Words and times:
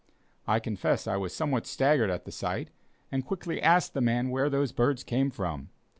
I 0.47 0.59
confess 0.59 1.05
I 1.05 1.15
was 1.17 1.31
somewhat 1.31 1.67
staggered 1.67 2.09
at 2.09 2.25
this 2.25 2.35
sight 2.37 2.71
and 3.11 3.23
quickly 3.23 3.61
asked 3.61 3.93
the 3.93 4.01
man 4.01 4.31
where 4.31 4.49
those 4.49 4.71
birds 4.71 5.03
came 5.03 5.29
from. 5.29 5.69